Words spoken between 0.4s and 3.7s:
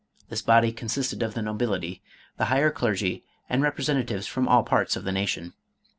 body consisted of the nobility, the higher clergy and